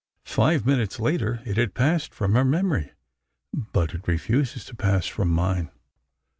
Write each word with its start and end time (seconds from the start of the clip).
Five 0.25 0.65
minutes 0.65 0.99
later, 0.99 1.43
it 1.45 1.57
had 1.57 1.75
passed 1.75 2.11
from 2.11 2.33
her 2.33 2.43
memory, 2.43 2.91
but 3.53 3.93
it 3.93 4.07
refuses 4.07 4.65
to 4.65 4.75
pass 4.75 5.05
from 5.05 5.29
mine. 5.29 5.69